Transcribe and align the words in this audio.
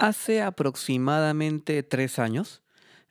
Hace 0.00 0.40
aproximadamente 0.40 1.82
tres 1.82 2.18
años, 2.18 2.62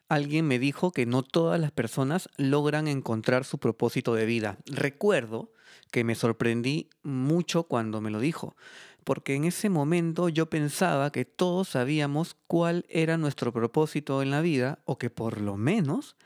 alguien 0.08 0.48
me 0.48 0.58
dijo 0.58 0.90
que 0.90 1.06
no 1.06 1.22
todas 1.22 1.60
las 1.60 1.70
personas 1.70 2.28
logran 2.36 2.88
encontrar 2.88 3.44
su 3.44 3.58
propósito 3.58 4.16
de 4.16 4.26
vida. 4.26 4.58
Recuerdo 4.66 5.52
que 5.92 6.02
me 6.02 6.16
sorprendí 6.16 6.90
mucho 7.04 7.62
cuando 7.62 8.00
me 8.00 8.10
lo 8.10 8.18
dijo, 8.18 8.56
porque 9.04 9.36
en 9.36 9.44
ese 9.44 9.70
momento 9.70 10.28
yo 10.28 10.50
pensaba 10.50 11.12
que 11.12 11.24
todos 11.24 11.68
sabíamos 11.68 12.36
cuál 12.48 12.84
era 12.88 13.16
nuestro 13.16 13.52
propósito 13.52 14.20
en 14.20 14.32
la 14.32 14.40
vida, 14.40 14.80
o 14.84 14.98
que 14.98 15.10
por 15.10 15.40
lo 15.40 15.56
menos 15.56 16.16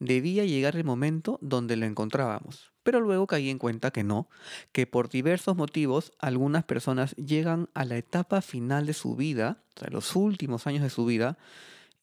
debía 0.00 0.44
llegar 0.44 0.76
el 0.76 0.84
momento 0.84 1.38
donde 1.40 1.76
lo 1.76 1.86
encontrábamos. 1.86 2.70
Pero 2.90 3.02
luego 3.02 3.28
caí 3.28 3.50
en 3.50 3.60
cuenta 3.60 3.92
que 3.92 4.02
no, 4.02 4.28
que 4.72 4.84
por 4.84 5.08
diversos 5.08 5.54
motivos 5.54 6.10
algunas 6.18 6.64
personas 6.64 7.14
llegan 7.14 7.68
a 7.72 7.84
la 7.84 7.96
etapa 7.96 8.42
final 8.42 8.84
de 8.84 8.94
su 8.94 9.14
vida, 9.14 9.58
los 9.88 10.16
últimos 10.16 10.66
años 10.66 10.82
de 10.82 10.90
su 10.90 11.04
vida, 11.04 11.38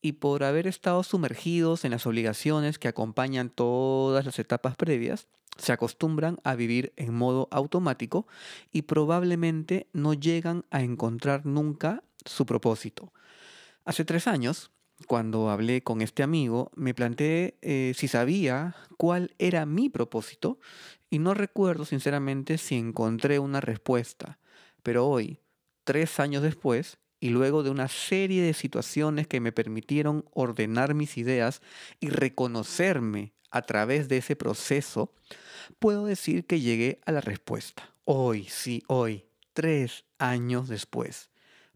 y 0.01 0.13
por 0.13 0.45
haber 0.45 0.65
estado 0.65 1.03
sumergidos 1.03 1.83
en 1.83 1.91
las 1.91 2.05
obligaciones 2.05 2.79
que 2.79 2.87
acompañan 2.87 3.49
todas 3.49 4.23
las 4.23 4.39
etapas 4.39 4.77
previas, 4.77 5.27
se 5.57 5.73
acostumbran 5.73 6.39
a 6.45 6.55
vivir 6.55 6.93
en 6.95 7.13
modo 7.13 7.49
automático 7.51 8.25
y 8.71 8.83
probablemente 8.83 9.87
no 9.91 10.13
llegan 10.13 10.63
a 10.71 10.83
encontrar 10.83 11.45
nunca 11.45 12.01
su 12.23 12.45
propósito. 12.45 13.11
Hace 13.83 14.05
tres 14.05 14.25
años, 14.25 14.71
cuando 15.05 15.49
hablé 15.49 15.83
con 15.83 16.01
este 16.01 16.23
amigo, 16.23 16.71
me 16.75 16.93
planteé 16.93 17.57
eh, 17.61 17.93
si 17.95 18.07
sabía 18.07 18.75
cuál 18.97 19.35
era 19.37 19.65
mi 19.65 19.89
propósito 19.89 20.59
y 21.09 21.19
no 21.19 21.33
recuerdo 21.33 21.85
sinceramente 21.85 22.57
si 22.57 22.75
encontré 22.75 23.39
una 23.39 23.61
respuesta. 23.61 24.39
Pero 24.81 25.07
hoy, 25.07 25.39
tres 25.83 26.19
años 26.19 26.41
después, 26.41 26.97
y 27.19 27.29
luego 27.29 27.63
de 27.63 27.69
una 27.69 27.87
serie 27.87 28.41
de 28.41 28.53
situaciones 28.53 29.27
que 29.27 29.39
me 29.39 29.51
permitieron 29.51 30.25
ordenar 30.33 30.93
mis 30.93 31.17
ideas 31.17 31.61
y 31.99 32.09
reconocerme 32.09 33.33
a 33.49 33.61
través 33.63 34.07
de 34.07 34.17
ese 34.17 34.35
proceso, 34.35 35.13
puedo 35.79 36.05
decir 36.05 36.45
que 36.45 36.59
llegué 36.59 36.99
a 37.05 37.11
la 37.11 37.21
respuesta. 37.21 37.93
Hoy, 38.03 38.45
sí, 38.45 38.83
hoy, 38.87 39.25
tres 39.53 40.05
años 40.19 40.67
después. 40.67 41.29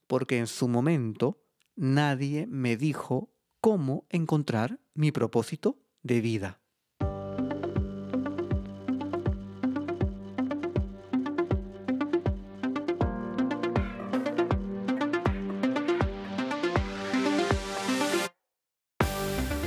Porque 0.08 0.38
en 0.38 0.47
su 0.47 0.67
momento 0.67 1.42
nadie 1.81 2.45
me 2.45 2.77
dijo 2.77 3.31
cómo 3.59 4.05
encontrar 4.09 4.79
mi 4.93 5.11
propósito 5.11 5.79
de 6.03 6.21
vida. 6.21 6.61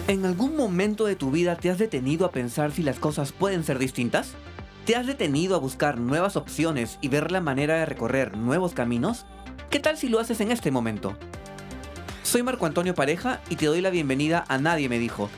¿En 0.06 0.24
algún 0.24 0.56
momento 0.56 1.06
de 1.06 1.16
tu 1.16 1.32
vida 1.32 1.56
te 1.56 1.68
has 1.68 1.78
detenido 1.78 2.26
a 2.26 2.30
pensar 2.30 2.70
si 2.70 2.84
las 2.84 3.00
cosas 3.00 3.32
pueden 3.32 3.64
ser 3.64 3.80
distintas? 3.80 4.34
¿Te 4.86 4.94
has 4.94 5.08
detenido 5.08 5.56
a 5.56 5.58
buscar 5.58 5.98
nuevas 5.98 6.36
opciones 6.36 6.96
y 7.00 7.08
ver 7.08 7.32
la 7.32 7.40
manera 7.40 7.74
de 7.74 7.86
recorrer 7.86 8.36
nuevos 8.36 8.72
caminos? 8.72 9.26
¿Qué 9.68 9.80
tal 9.80 9.96
si 9.96 10.08
lo 10.08 10.20
haces 10.20 10.40
en 10.40 10.52
este 10.52 10.70
momento? 10.70 11.18
Soy 12.34 12.42
Marco 12.42 12.66
Antonio 12.66 12.96
Pareja 12.96 13.40
y 13.48 13.54
te 13.54 13.66
doy 13.66 13.80
la 13.80 13.90
bienvenida 13.90 14.44
a 14.48 14.58
Nadie 14.58 14.88
me 14.88 14.98
dijo. 14.98 15.30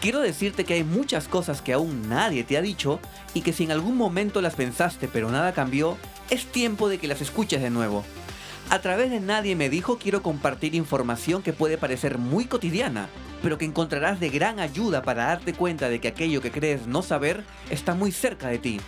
Quiero 0.00 0.20
decirte 0.20 0.64
que 0.64 0.74
hay 0.74 0.84
muchas 0.84 1.26
cosas 1.26 1.60
que 1.62 1.72
aún 1.72 2.08
nadie 2.08 2.44
te 2.44 2.56
ha 2.56 2.62
dicho 2.62 3.00
y 3.34 3.40
que 3.40 3.52
si 3.52 3.64
en 3.64 3.72
algún 3.72 3.96
momento 3.96 4.40
las 4.40 4.54
pensaste 4.54 5.08
pero 5.08 5.32
nada 5.32 5.52
cambió, 5.52 5.98
es 6.30 6.46
tiempo 6.46 6.88
de 6.88 6.98
que 6.98 7.08
las 7.08 7.20
escuches 7.20 7.60
de 7.60 7.70
nuevo. 7.70 8.04
A 8.70 8.78
través 8.78 9.10
de 9.10 9.18
Nadie 9.18 9.56
me 9.56 9.68
dijo 9.68 9.98
quiero 9.98 10.22
compartir 10.22 10.76
información 10.76 11.42
que 11.42 11.52
puede 11.52 11.76
parecer 11.76 12.18
muy 12.18 12.44
cotidiana, 12.44 13.08
pero 13.42 13.58
que 13.58 13.64
encontrarás 13.64 14.20
de 14.20 14.30
gran 14.30 14.60
ayuda 14.60 15.02
para 15.02 15.24
darte 15.24 15.54
cuenta 15.54 15.88
de 15.88 16.00
que 16.00 16.06
aquello 16.06 16.40
que 16.40 16.52
crees 16.52 16.86
no 16.86 17.02
saber 17.02 17.42
está 17.68 17.94
muy 17.94 18.12
cerca 18.12 18.46
de 18.46 18.58
ti. 18.60 18.80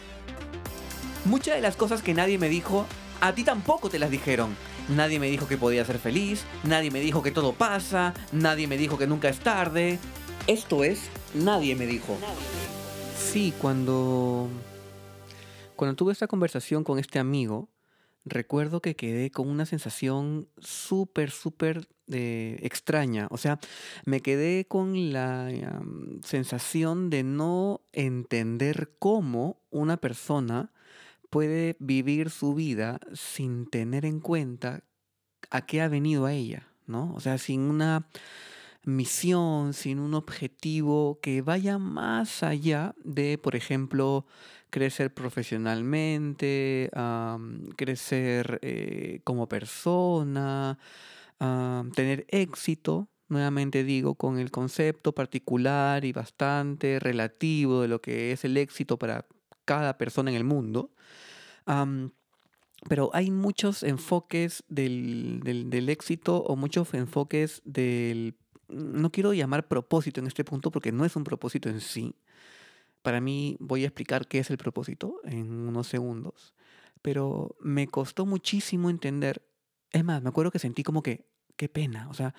Muchas 1.24 1.56
de 1.56 1.62
las 1.62 1.74
cosas 1.74 2.00
que 2.02 2.14
nadie 2.14 2.38
me 2.38 2.48
dijo, 2.48 2.86
a 3.20 3.32
ti 3.32 3.42
tampoco 3.42 3.91
te 3.91 3.98
las 3.98 4.12
dijeron, 4.12 4.54
Nadie 4.88 5.19
me 5.19 5.28
dijo 5.28 5.48
que 5.48 5.56
podía 5.56 5.84
ser 5.84 5.98
feliz, 5.98 6.44
nadie 6.64 6.91
me 6.91 7.00
dijo 7.00 7.22
que 7.22 7.30
todo 7.30 7.52
pasa, 7.52 8.14
nadie 8.32 8.66
me 8.66 8.78
dijo 8.78 8.98
que 8.98 9.06
nunca 9.06 9.28
es 9.28 9.41
tarde. 9.41 9.98
Esto 10.47 10.84
es, 10.84 11.10
nadie 11.34 11.74
me 11.74 11.86
dijo. 11.86 12.16
Sí, 13.19 13.52
cuando 13.60 14.48
cuando 15.76 15.94
tuve 15.94 16.12
esta 16.12 16.26
conversación 16.26 16.84
con 16.84 16.98
este 16.98 17.19
amigo, 17.19 17.69
recuerdo 18.24 18.80
que 18.80 18.97
quedé 18.97 19.30
con 19.30 19.48
una 19.48 19.66
sensación 19.66 20.48
súper, 20.58 21.30
súper 21.30 21.86
eh, 22.10 22.58
extraña. 22.62 23.28
O 23.30 23.36
sea, 23.36 23.60
me 24.06 24.20
quedé 24.20 24.66
con 24.66 25.12
la 25.12 25.50
sensación 26.22 27.10
de 27.10 27.22
no 27.24 27.82
entender 27.92 28.94
cómo 28.98 29.60
una 29.70 29.98
persona 29.98 30.72
puede 31.36 31.76
vivir 31.80 32.30
su 32.30 32.54
vida 32.54 32.98
sin 33.12 33.66
tener 33.66 34.06
en 34.06 34.20
cuenta 34.20 34.84
a 35.50 35.66
qué 35.66 35.82
ha 35.82 35.88
venido 35.88 36.24
a 36.24 36.32
ella, 36.32 36.66
¿no? 36.86 37.12
O 37.14 37.20
sea, 37.20 37.36
sin 37.36 37.60
una 37.60 38.08
misión, 38.84 39.74
sin 39.74 39.98
un 39.98 40.14
objetivo 40.14 41.20
que 41.20 41.42
vaya 41.42 41.76
más 41.76 42.42
allá 42.42 42.94
de, 43.04 43.36
por 43.36 43.54
ejemplo, 43.54 44.24
crecer 44.70 45.12
profesionalmente, 45.12 46.91
crecer 47.76 48.58
eh, 48.62 49.20
como 49.22 49.47
persona, 49.47 50.78
tener 51.94 52.24
éxito, 52.30 53.10
nuevamente 53.28 53.84
digo, 53.84 54.14
con 54.14 54.38
el 54.38 54.50
concepto 54.50 55.14
particular 55.14 56.06
y 56.06 56.12
bastante 56.12 56.98
relativo 56.98 57.82
de 57.82 57.88
lo 57.88 58.00
que 58.00 58.32
es 58.32 58.47
el 58.47 58.56
éxito 58.56 58.98
para 58.98 59.26
cada 59.66 59.98
persona 59.98 60.30
en 60.30 60.36
el 60.38 60.44
mundo. 60.44 60.92
Pero 62.88 63.10
hay 63.12 63.31
muchos 63.31 63.82
enfoques 63.82 64.65
del, 64.69 65.41
del, 65.43 65.88
éxito 65.88 66.43
o 66.43 66.56
muchos 66.56 66.93
enfoques 66.94 67.62
del... 67.65 68.37
No 68.69 69.10
quiero 69.10 69.32
llamar 69.32 69.69
propósito 69.69 70.21
en 70.21 70.27
este 70.27 70.44
punto 70.44 70.71
porque 70.71 70.93
no 70.93 71.04
es 71.04 71.16
un 71.16 71.25
propósito 71.25 71.69
en 71.69 71.81
sí. 71.81 72.16
Para 73.03 73.21
mí 73.21 73.56
voy 73.60 73.84
a 73.84 73.87
explicar 73.87 74.27
qué 74.27 74.41
es 74.41 74.50
el 74.50 74.59
propósito 74.59 75.21
en 75.25 75.50
unos 75.69 75.87
segundos. 75.87 76.54
Pero 77.03 77.56
me 77.60 77.87
costó 77.87 78.27
muchísimo 78.27 78.91
entender. 78.91 79.43
Es 79.93 80.04
más, 80.04 80.22
me 80.22 80.28
acuerdo 80.28 80.50
que 80.50 80.59
sentí 80.59 80.83
como 80.83 81.03
que, 81.03 81.27
qué 81.56 81.69
pena. 81.69 82.09
O 82.10 82.15
sea, 82.15 82.34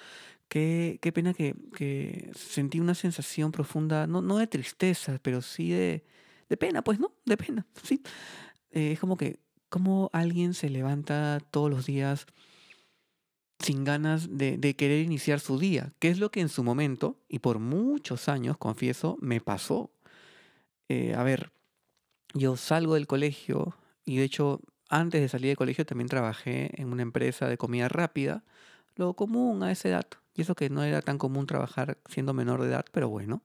qué, 0.50 1.00
qué 1.02 1.12
pena 1.12 1.34
que, 1.34 1.56
que 1.74 2.32
sentí 2.36 2.80
una 2.80 2.96
sensación 2.96 3.52
profunda, 3.52 4.08
no, 4.08 4.22
no 4.22 4.38
de 4.38 4.48
tristeza, 4.48 5.20
pero 5.22 5.42
sí 5.42 5.72
de, 5.72 6.06
de 6.50 6.58
pena, 6.58 6.84
pues, 6.84 7.00
¿no? 7.00 7.14
De 7.26 7.38
pena, 7.38 7.66
sí. 7.84 8.02
Eh, 8.72 8.92
es 8.94 9.00
como 9.00 9.18
que, 9.18 9.40
como 9.70 10.10
alguien 10.14 10.54
se 10.54 10.70
levanta 10.70 11.40
todos 11.52 11.70
los 11.70 11.86
días 11.86 12.28
sin 13.60 13.84
ganas 13.84 14.38
de, 14.38 14.76
querer 14.76 15.04
iniciar 15.04 15.40
su 15.40 15.58
día, 15.58 15.94
que 16.00 16.10
es 16.10 16.20
lo 16.20 16.32
que 16.32 16.42
en 16.42 16.50
su 16.50 16.64
momento, 16.64 17.18
y 17.28 17.40
por 17.40 17.60
muchos 17.60 18.30
años, 18.30 18.58
confieso, 18.58 19.18
me 19.20 19.42
pasó. 19.42 19.92
Eh, 20.90 21.16
a 21.16 21.24
ver, 21.24 21.52
yo 22.34 22.56
salgo 22.56 22.94
del 22.96 23.08
colegio, 23.08 23.76
y 24.06 24.18
de 24.18 24.24
hecho, 24.24 24.62
antes 24.90 25.22
de 25.22 25.30
salir 25.30 25.48
del 25.48 25.58
colegio 25.58 25.86
también 25.86 26.08
trabajé 26.08 26.80
en 26.80 26.92
una 26.92 27.02
empresa 27.02 27.48
de 27.48 27.58
comida 27.58 27.90
rápida, 27.90 28.44
lo 28.96 29.16
común 29.16 29.64
a 29.64 29.72
esa 29.72 29.90
edad, 29.90 30.08
y 30.34 30.42
eso 30.42 30.56
que 30.56 30.70
no 30.70 30.84
era 30.84 31.02
tan 31.02 31.18
común 31.18 31.48
trabajar 31.48 31.98
siendo 32.10 32.34
menor 32.34 32.62
de 32.62 32.70
edad, 32.70 32.86
pero 32.92 33.10
bueno. 33.10 33.44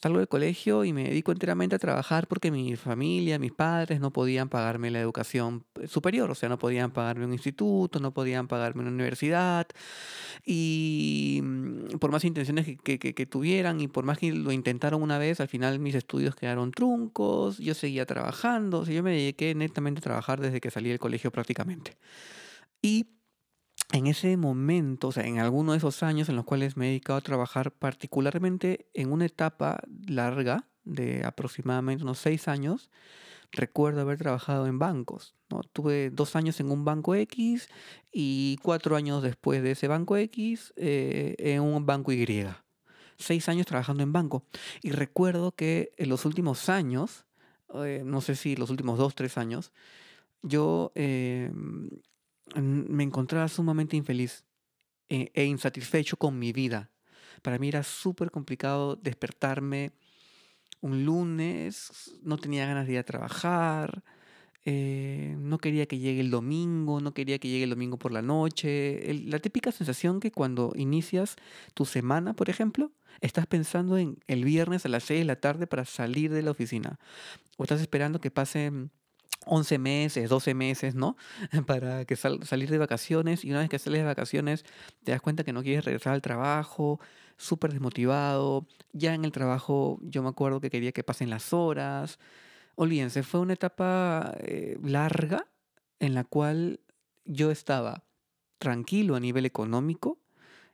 Salgo 0.00 0.18
del 0.18 0.28
colegio 0.28 0.84
y 0.84 0.92
me 0.92 1.04
dedico 1.04 1.32
enteramente 1.32 1.74
a 1.74 1.78
trabajar 1.80 2.28
porque 2.28 2.52
mi 2.52 2.76
familia, 2.76 3.40
mis 3.40 3.50
padres 3.50 3.98
no 3.98 4.12
podían 4.12 4.48
pagarme 4.48 4.92
la 4.92 5.00
educación 5.00 5.64
superior, 5.88 6.30
o 6.30 6.36
sea, 6.36 6.48
no 6.48 6.56
podían 6.56 6.92
pagarme 6.92 7.24
un 7.24 7.32
instituto, 7.32 7.98
no 7.98 8.14
podían 8.14 8.46
pagarme 8.46 8.82
una 8.82 8.92
universidad. 8.92 9.66
Y 10.46 11.40
mm, 11.42 11.98
por 11.98 12.12
más 12.12 12.24
intenciones 12.24 12.64
que, 12.84 12.98
que, 13.00 13.26
tuvieran 13.26 13.80
y 13.80 13.88
por 13.88 14.04
más 14.04 14.18
que 14.18 14.32
lo 14.32 14.52
intentaron 14.52 15.02
una 15.02 15.18
vez, 15.18 15.40
al 15.40 15.48
final 15.48 15.80
mis 15.80 15.96
estudios 15.96 16.36
quedaron 16.36 16.70
truncos, 16.70 17.58
yo 17.58 17.74
seguía 17.74 18.06
trabajando, 18.06 18.80
o 18.80 18.84
sea, 18.84 18.94
yo 18.94 19.02
me 19.02 19.10
dediqué 19.10 19.52
netamente 19.56 19.98
a 19.98 20.02
trabajar 20.02 20.40
desde 20.40 20.60
que 20.60 20.70
salí 20.70 20.90
del 20.90 21.00
colegio 21.00 21.32
prácticamente. 21.32 21.96
Y 22.82 23.17
en 23.92 24.06
ese 24.06 24.36
momento, 24.36 25.08
o 25.08 25.12
sea, 25.12 25.24
en 25.24 25.38
alguno 25.38 25.72
de 25.72 25.78
esos 25.78 26.02
años 26.02 26.28
en 26.28 26.36
los 26.36 26.44
cuales 26.44 26.76
me 26.76 26.86
he 26.86 26.88
dedicado 26.90 27.18
a 27.18 27.22
trabajar, 27.22 27.72
particularmente 27.72 28.86
en 28.94 29.12
una 29.12 29.26
etapa 29.26 29.80
larga 30.06 30.68
de 30.84 31.24
aproximadamente 31.24 32.04
unos 32.04 32.18
seis 32.18 32.48
años, 32.48 32.90
recuerdo 33.50 34.02
haber 34.02 34.18
trabajado 34.18 34.66
en 34.66 34.78
bancos. 34.78 35.34
¿no? 35.48 35.62
Tuve 35.62 36.10
dos 36.10 36.36
años 36.36 36.60
en 36.60 36.70
un 36.70 36.84
banco 36.84 37.14
X 37.14 37.68
y 38.12 38.58
cuatro 38.62 38.96
años 38.96 39.22
después 39.22 39.62
de 39.62 39.72
ese 39.72 39.88
banco 39.88 40.16
X 40.16 40.74
eh, 40.76 41.34
en 41.38 41.62
un 41.62 41.86
banco 41.86 42.12
Y. 42.12 42.46
Seis 43.16 43.48
años 43.48 43.66
trabajando 43.66 44.02
en 44.02 44.12
banco. 44.12 44.44
Y 44.82 44.90
recuerdo 44.90 45.52
que 45.52 45.92
en 45.96 46.10
los 46.10 46.24
últimos 46.24 46.68
años, 46.68 47.24
eh, 47.74 48.02
no 48.04 48.20
sé 48.20 48.36
si 48.36 48.54
los 48.54 48.70
últimos 48.70 48.98
dos, 48.98 49.14
tres 49.14 49.38
años, 49.38 49.72
yo 50.42 50.92
eh, 50.94 51.50
me 52.56 53.04
encontraba 53.04 53.48
sumamente 53.48 53.96
infeliz. 53.96 54.44
e, 55.08 55.30
e 55.34 55.44
insatisfecho 55.44 56.16
con 56.16 56.38
mi 56.38 56.52
vida. 56.52 56.90
Para 57.42 57.58
mí 57.58 57.68
era 57.68 57.82
súper 57.82 58.30
complicado 58.30 58.96
despertarme 58.96 59.92
un 60.80 61.04
lunes, 61.04 62.12
no 62.22 62.38
tenía 62.38 62.66
ganas 62.66 62.86
de 62.86 62.94
ir 62.94 62.98
a 62.98 63.04
trabajar, 63.04 64.04
eh, 64.64 65.34
no 65.38 65.58
quería 65.58 65.86
que 65.86 65.98
llegue 65.98 66.20
el 66.20 66.30
domingo, 66.30 67.00
no 67.00 67.14
quería 67.14 67.38
que 67.38 67.48
llegue 67.48 67.64
el 67.64 67.70
domingo 67.70 67.98
por 67.98 68.12
la 68.12 68.22
noche. 68.22 69.12
la 69.24 69.38
típica 69.38 69.72
sensación 69.72 70.20
que 70.20 70.30
cuando 70.30 70.72
inicias 70.76 71.36
tu 71.74 71.84
semana, 71.84 72.34
por 72.34 72.50
ejemplo, 72.50 72.92
estás 73.20 73.46
pensando 73.46 73.98
en 73.98 74.18
el 74.26 74.44
viernes 74.44 74.84
a 74.84 74.88
las 74.88 75.04
6 75.04 75.20
de 75.20 75.24
la 75.24 75.40
tarde 75.40 75.66
para 75.66 75.84
salir 75.84 76.32
de 76.32 76.42
la 76.42 76.50
oficina. 76.52 76.98
O 77.56 77.64
estás 77.64 77.80
esperando 77.80 78.20
que 78.20 78.30
pasen 78.30 78.90
11 79.48 79.78
meses, 79.78 80.28
12 80.28 80.54
meses, 80.54 80.94
¿no? 80.94 81.16
Para 81.66 82.04
que 82.04 82.16
salir 82.16 82.70
de 82.70 82.78
vacaciones 82.78 83.44
y 83.44 83.50
una 83.50 83.60
vez 83.60 83.68
que 83.68 83.78
sales 83.78 84.00
de 84.00 84.06
vacaciones 84.06 84.64
te 85.04 85.12
das 85.12 85.20
cuenta 85.20 85.44
que 85.44 85.52
no 85.52 85.62
quieres 85.62 85.84
regresar 85.84 86.14
al 86.14 86.22
trabajo, 86.22 87.00
súper 87.36 87.72
desmotivado. 87.72 88.66
Ya 88.92 89.14
en 89.14 89.24
el 89.24 89.32
trabajo 89.32 89.98
yo 90.02 90.22
me 90.22 90.28
acuerdo 90.28 90.60
que 90.60 90.70
quería 90.70 90.92
que 90.92 91.04
pasen 91.04 91.30
las 91.30 91.52
horas. 91.52 92.18
Olvídense, 92.74 93.22
fue 93.22 93.40
una 93.40 93.54
etapa 93.54 94.34
eh, 94.40 94.78
larga 94.82 95.46
en 96.00 96.14
la 96.14 96.24
cual 96.24 96.80
yo 97.24 97.50
estaba 97.50 98.04
tranquilo 98.58 99.16
a 99.16 99.20
nivel 99.20 99.46
económico, 99.46 100.18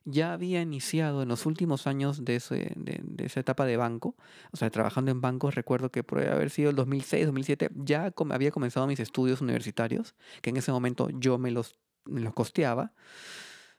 ya 0.05 0.33
había 0.33 0.61
iniciado 0.61 1.23
en 1.23 1.29
los 1.29 1.47
últimos 1.47 1.87
años 1.87 2.25
de, 2.25 2.37
esa 2.37 3.41
etapa 3.41 3.65
de 3.65 3.77
banco, 3.77 4.17
o 4.53 4.57
sea, 4.57 4.71
trabajando 4.71 5.11
en 5.11 5.21
bancos, 5.21 5.55
recuerdo 5.55 5.91
que 5.91 6.03
por 6.03 6.21
haber 6.21 6.51
sido 6.51 6.71
el 6.71 6.77
2006, 6.77 7.27
2007, 7.27 7.71
ya 7.75 8.13
había 8.31 8.51
comenzado 8.51 8.87
mis 8.87 9.01
estudios 9.01 9.41
universitarios, 9.41 10.15
que 10.43 10.51
en 10.51 10.57
ese 10.57 10.73
momento 10.73 11.09
yo 11.11 11.39
me 11.39 11.51
los, 11.51 11.79
los 12.05 12.35
costeaba. 12.35 12.93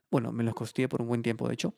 Bueno, 0.09 0.31
me 0.31 0.43
los 0.43 0.55
costeé 0.55 0.87
por 0.87 1.01
un 1.01 1.07
buen 1.07 1.21
tiempo, 1.21 1.47
de 1.47 1.53
hecho. 1.53 1.75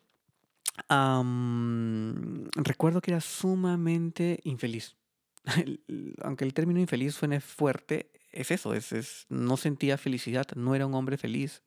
recuerdo 2.55 3.01
que 3.01 3.11
era 3.11 3.21
sumamente 3.21 4.39
infeliz. 4.43 4.95
aunque 6.21 6.45
el 6.45 6.53
término 6.53 6.79
infeliz 6.79 7.15
suene 7.15 7.39
fuerte, 7.39 8.11
es 8.31 8.51
eso, 8.51 8.73
es, 8.73 9.25
no 9.29 9.57
sentía 9.57 9.97
felicidad, 9.97 10.45
no 10.55 10.75
era 10.75 10.85
un 10.85 10.93
hombre 10.93 11.17
feliz. 11.17 11.63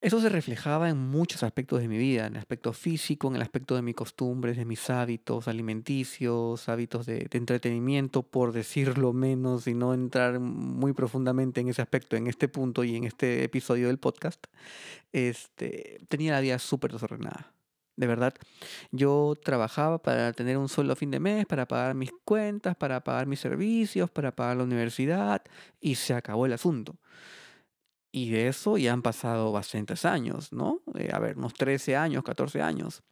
Eso 0.00 0.20
se 0.20 0.28
reflejaba 0.28 0.88
en 0.88 0.96
muchos 0.96 1.42
aspectos 1.42 1.80
de 1.80 1.88
mi 1.88 1.98
vida, 1.98 2.26
en 2.26 2.34
el 2.34 2.38
aspecto 2.38 2.72
físico, 2.72 3.26
en 3.26 3.34
el 3.34 3.42
aspecto 3.42 3.74
de 3.74 3.82
mis 3.82 3.96
costumbres, 3.96 4.56
de 4.56 4.64
mis 4.64 4.88
hábitos 4.90 5.48
alimenticios, 5.48 6.68
hábitos 6.68 7.04
de, 7.04 7.28
entretenimiento, 7.32 8.22
por 8.22 8.52
decirlo 8.52 9.12
menos 9.12 9.66
y 9.66 9.74
no 9.74 9.94
entrar 9.94 10.38
muy 10.38 10.92
profundamente 10.92 11.60
en 11.60 11.68
ese 11.68 11.82
aspecto 11.82 12.14
en 12.14 12.28
este 12.28 12.46
punto 12.46 12.84
y 12.84 12.94
en 12.94 13.04
este 13.04 13.42
episodio 13.42 13.88
del 13.88 13.98
podcast. 13.98 14.46
Este, 15.12 15.98
tenía 16.08 16.30
la 16.30 16.40
vida 16.40 16.60
súper 16.60 16.92
desordenada. 16.92 17.52
De 17.96 18.06
verdad, 18.06 18.34
yo 18.92 19.34
trabajaba 19.42 20.00
para 20.00 20.32
tener 20.32 20.58
un 20.58 20.68
sueldo 20.68 20.92
a 20.92 20.96
fin 20.96 21.10
de 21.10 21.18
mes, 21.18 21.44
para 21.46 21.66
pagar 21.66 21.96
mis 21.96 22.12
cuentas, 22.24 22.76
para 22.76 23.02
pagar 23.02 23.26
mis 23.26 23.40
servicios, 23.40 24.08
para 24.10 24.30
pagar 24.30 24.58
la 24.58 24.62
universidad 24.62 25.42
y 25.80 25.96
se 25.96 26.14
acabó 26.14 26.46
el 26.46 26.52
asunto. 26.52 26.94
Y 28.10 28.30
de 28.30 28.48
eso 28.48 28.78
ya 28.78 28.92
han 28.92 29.02
pasado 29.02 29.52
bastantes 29.52 30.04
años, 30.04 30.52
¿no? 30.52 30.80
Eh, 30.94 31.10
a 31.12 31.18
ver, 31.18 31.36
unos 31.36 31.54
13 31.54 31.96
años, 31.96 32.24
14 32.24 32.62
años. 32.62 33.02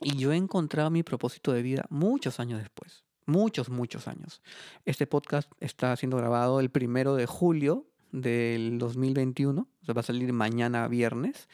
Y 0.00 0.16
yo 0.16 0.32
he 0.32 0.36
encontrado 0.36 0.90
mi 0.90 1.02
propósito 1.02 1.52
de 1.52 1.62
vida 1.62 1.86
muchos 1.90 2.40
años 2.40 2.60
después. 2.60 3.04
Muchos, 3.26 3.70
muchos 3.70 4.08
años. 4.08 4.42
Este 4.84 5.06
podcast 5.06 5.50
está 5.60 5.94
siendo 5.96 6.16
grabado 6.16 6.60
el 6.60 6.70
primero 6.70 7.14
de 7.14 7.26
julio 7.26 7.86
del 8.12 8.78
2021. 8.78 9.60
O 9.60 9.84
sea, 9.84 9.94
va 9.94 10.00
a 10.00 10.04
salir 10.04 10.32
mañana 10.32 10.88
viernes. 10.88 11.48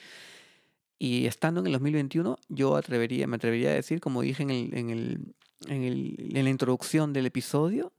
Y 0.99 1.27
estando 1.27 1.61
en 1.61 1.67
el 1.67 1.73
2021, 1.73 2.39
yo 2.49 2.77
atrevería, 2.77 3.27
me 3.27 3.37
atrevería 3.37 3.71
a 3.71 3.75
decir, 3.75 4.01
como 4.01 4.23
dije 4.23 4.43
en, 4.43 4.51
el, 4.51 4.75
en, 4.77 4.91
el, 4.91 5.35
en, 5.67 5.83
el, 5.83 6.31
en 6.35 6.45
la 6.45 6.51
introducción 6.51 7.13
del 7.13 7.27
episodio, 7.27 7.93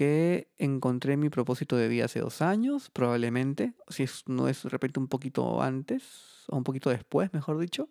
que 0.00 0.50
encontré 0.56 1.18
mi 1.18 1.28
propósito 1.28 1.76
de 1.76 1.86
vida 1.86 2.06
hace 2.06 2.20
dos 2.20 2.40
años, 2.40 2.88
probablemente, 2.88 3.74
si 3.90 4.06
no 4.24 4.48
es 4.48 4.62
de 4.62 4.70
repente 4.70 4.98
un 4.98 5.08
poquito 5.08 5.60
antes, 5.60 6.46
o 6.48 6.56
un 6.56 6.64
poquito 6.64 6.88
después, 6.88 7.30
mejor 7.34 7.58
dicho. 7.58 7.90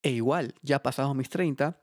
E 0.00 0.10
igual, 0.10 0.54
ya 0.62 0.80
pasados 0.80 1.16
mis 1.16 1.28
30, 1.28 1.82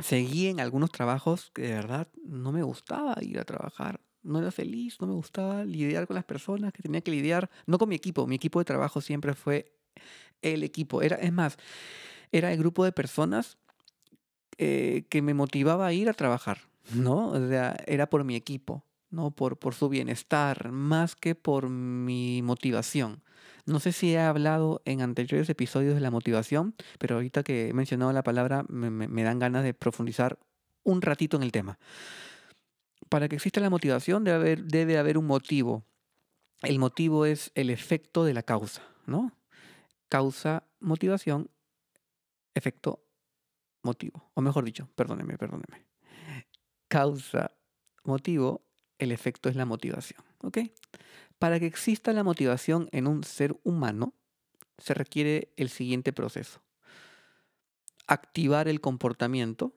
seguí 0.00 0.48
en 0.48 0.58
algunos 0.58 0.90
trabajos 0.90 1.52
que 1.54 1.62
de 1.62 1.74
verdad 1.74 2.08
no 2.24 2.50
me 2.50 2.64
gustaba 2.64 3.14
ir 3.20 3.38
a 3.38 3.44
trabajar. 3.44 4.00
No 4.24 4.40
era 4.40 4.50
feliz, 4.50 5.00
no 5.00 5.06
me 5.06 5.14
gustaba 5.14 5.64
lidiar 5.64 6.08
con 6.08 6.16
las 6.16 6.24
personas 6.24 6.72
que 6.72 6.82
tenía 6.82 7.02
que 7.02 7.12
lidiar, 7.12 7.48
no 7.66 7.78
con 7.78 7.90
mi 7.90 7.94
equipo, 7.94 8.26
mi 8.26 8.34
equipo 8.34 8.58
de 8.58 8.64
trabajo 8.64 9.00
siempre 9.00 9.34
fue 9.34 9.72
el 10.42 10.64
equipo. 10.64 11.00
Era, 11.00 11.14
es 11.14 11.32
más, 11.32 11.56
era 12.32 12.52
el 12.52 12.58
grupo 12.58 12.84
de 12.84 12.90
personas 12.90 13.56
eh, 14.56 15.06
que 15.08 15.22
me 15.22 15.32
motivaba 15.32 15.86
a 15.86 15.92
ir 15.92 16.08
a 16.08 16.12
trabajar. 16.12 16.67
¿No? 16.94 17.30
O 17.30 17.48
sea, 17.48 17.76
era 17.86 18.08
por 18.08 18.24
mi 18.24 18.36
equipo, 18.36 18.84
¿no? 19.10 19.30
Por, 19.30 19.58
por 19.58 19.74
su 19.74 19.88
bienestar, 19.88 20.70
más 20.70 21.16
que 21.16 21.34
por 21.34 21.68
mi 21.68 22.42
motivación. 22.42 23.22
No 23.66 23.80
sé 23.80 23.92
si 23.92 24.14
he 24.14 24.18
hablado 24.18 24.80
en 24.84 25.02
anteriores 25.02 25.48
episodios 25.50 25.94
de 25.94 26.00
la 26.00 26.10
motivación, 26.10 26.74
pero 26.98 27.16
ahorita 27.16 27.42
que 27.42 27.68
he 27.68 27.72
mencionado 27.74 28.12
la 28.12 28.22
palabra 28.22 28.64
me, 28.68 28.90
me 28.90 29.22
dan 29.22 29.38
ganas 29.38 29.62
de 29.64 29.74
profundizar 29.74 30.38
un 30.84 31.02
ratito 31.02 31.36
en 31.36 31.42
el 31.42 31.52
tema. 31.52 31.78
Para 33.08 33.28
que 33.28 33.36
exista 33.36 33.60
la 33.60 33.70
motivación 33.70 34.24
debe 34.24 34.36
haber, 34.36 34.64
debe 34.64 34.98
haber 34.98 35.18
un 35.18 35.26
motivo. 35.26 35.84
El 36.62 36.78
motivo 36.78 37.26
es 37.26 37.52
el 37.54 37.70
efecto 37.70 38.24
de 38.24 38.34
la 38.34 38.42
causa, 38.42 38.82
¿no? 39.06 39.32
Causa, 40.08 40.64
motivación, 40.80 41.50
efecto, 42.54 43.04
motivo. 43.82 44.30
O 44.34 44.40
mejor 44.40 44.64
dicho, 44.64 44.88
perdóneme, 44.96 45.36
perdóneme 45.38 45.87
causa, 46.88 47.52
motivo, 48.04 48.64
el 48.98 49.12
efecto 49.12 49.48
es 49.48 49.56
la 49.56 49.64
motivación. 49.64 50.22
Para 51.38 51.60
que 51.60 51.66
exista 51.66 52.12
la 52.12 52.24
motivación 52.24 52.88
en 52.92 53.06
un 53.06 53.22
ser 53.22 53.56
humano, 53.62 54.14
se 54.78 54.94
requiere 54.94 55.52
el 55.56 55.68
siguiente 55.68 56.12
proceso. 56.12 56.60
Activar 58.06 58.68
el 58.68 58.80
comportamiento, 58.80 59.74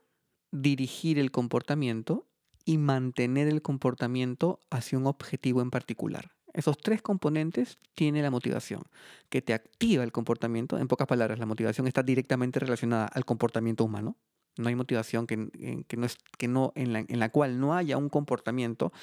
dirigir 0.51 1.19
el 1.19 1.31
comportamiento 1.31 2.27
y 2.65 2.77
mantener 2.77 3.47
el 3.47 3.61
comportamiento 3.61 4.59
hacia 4.69 4.97
un 4.97 5.07
objetivo 5.07 5.61
en 5.61 5.71
particular. 5.71 6.31
Esos 6.53 6.77
tres 6.77 7.01
componentes 7.01 7.79
tiene 7.95 8.21
la 8.21 8.29
motivación, 8.29 8.83
que 9.29 9.41
te 9.41 9.53
activa 9.53 10.03
el 10.03 10.11
comportamiento. 10.11 10.77
En 10.77 10.87
pocas 10.87 11.07
palabras, 11.07 11.39
la 11.39 11.45
motivación 11.45 11.87
está 11.87 12.03
directamente 12.03 12.59
relacionada 12.59 13.05
al 13.05 13.25
comportamiento 13.25 13.85
humano, 13.85 14.17
no 14.61 14.69
hay 14.69 14.75
motivación 14.75 15.27
que, 15.27 15.37
no 15.37 16.05
es, 16.05 16.17
que 16.37 16.47
no, 16.47 16.71
en, 16.75 16.93
la, 16.93 16.99
en 16.99 17.19
la 17.19 17.29
cual 17.29 17.59
no 17.59 17.75
haya 17.75 17.97
un 17.97 18.09
comportamiento, 18.09 18.93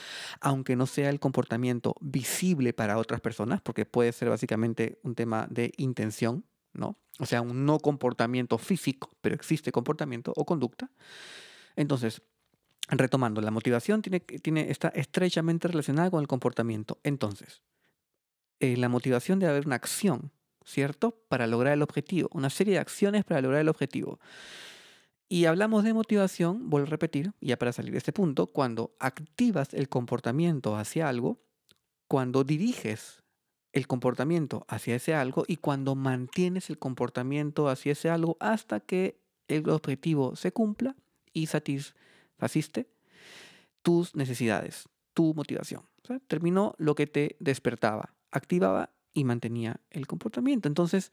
aunque 0.41 0.77
no 0.77 0.87
sea 0.87 1.11
el 1.11 1.21
comportamiento 1.21 1.95
visible 2.01 2.73
para 2.73 2.99
otras 2.99 3.21
personas, 3.21 3.61
porque 3.61 3.85
puede 3.85 4.13
ser 4.13 4.31
básicamente 4.31 4.99
un 5.03 5.15
tema 5.15 5.47
de 5.51 5.73
intención, 5.77 6.45
¿no? 6.73 6.97
O 7.19 7.27
sea, 7.27 7.43
un 7.43 7.67
no 7.67 7.79
comportamiento 7.81 8.59
físico, 8.59 9.11
pero 9.21 9.35
existe 9.35 9.73
comportamiento 9.73 10.33
o 10.37 10.45
conducta. 10.45 10.91
Entonces, 11.77 12.23
retomando, 12.89 13.41
la 13.41 13.51
motivación 13.51 14.03
tiene, 14.03 14.21
tiene, 14.21 14.71
está 14.71 14.89
estrechamente 14.89 15.69
relacionada 15.69 16.11
con 16.11 16.21
el 16.21 16.29
comportamiento. 16.29 16.99
Entonces, 17.03 17.63
eh, 18.61 18.77
la 18.77 18.89
motivación 18.89 19.39
debe 19.39 19.53
haber 19.53 19.67
una 19.67 19.77
acción, 19.77 20.33
¿cierto? 20.65 21.23
Para 21.29 21.47
lograr 21.47 21.75
el 21.75 21.83
objetivo, 21.83 22.29
una 22.33 22.51
serie 22.51 22.75
de 22.75 22.81
acciones 22.81 23.25
para 23.25 23.41
lograr 23.41 23.61
el 23.61 23.69
objetivo. 23.69 24.19
Y 25.29 25.45
hablamos 25.45 25.85
de 25.85 25.93
motivación, 25.93 26.71
vuelvo 26.71 26.87
a 26.87 26.91
repetir, 26.91 27.33
ya 27.41 27.59
para 27.59 27.73
salir 27.73 27.93
de 27.93 27.99
este 27.99 28.13
punto, 28.13 28.47
cuando 28.47 28.95
activas 28.99 29.75
el 29.75 29.89
comportamiento 29.91 30.75
hacia 30.77 31.09
algo, 31.09 31.39
cuando 32.07 32.45
diriges 32.45 33.23
el 33.73 33.87
comportamiento 33.87 34.65
hacia 34.69 34.97
ese 34.97 35.15
algo 35.15 35.45
y 35.47 35.57
cuando 35.57 35.95
mantienes 35.95 36.71
el 36.71 36.79
comportamiento 36.79 37.69
hacia 37.69 37.93
ese 37.93 38.09
algo 38.09 38.39
hasta 38.41 38.81
que 38.81 39.21
el 39.49 39.69
objetivo 39.69 40.35
se 40.35 40.53
cumpla 40.53 40.97
y 41.35 41.47
satisfaciste 41.47 42.89
tus 43.83 44.15
necesidades, 44.15 44.89
tu 45.13 45.35
motivación. 45.35 45.83
terminó 46.27 46.75
lo 46.79 46.95
que 46.95 47.07
te 47.07 47.37
despertaba, 47.39 48.15
activaba 48.31 48.91
y 49.13 49.25
mantenía 49.25 49.81
el 49.91 50.07
comportamiento. 50.07 50.69
Entonces, 50.69 51.13